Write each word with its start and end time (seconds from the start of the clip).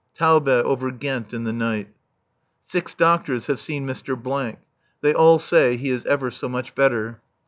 Taube 0.15 0.47
over 0.47 0.89
Ghent 0.89 1.31
in 1.31 1.43
the 1.43 1.53
night. 1.53 1.87
Six 2.63 2.95
doctors 2.95 3.45
have 3.45 3.59
seen 3.61 3.85
Mr.. 3.85 4.57
They 5.01 5.13
all 5.13 5.37
say 5.37 5.77
he 5.77 5.91
is 5.91 6.07
ever 6.07 6.31
so 6.31 6.49
much 6.49 6.73
better. 6.73 7.21